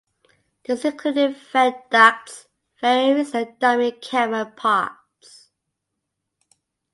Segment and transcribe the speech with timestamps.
[0.65, 5.51] This included vent ducts, fairings and dummy camera pods.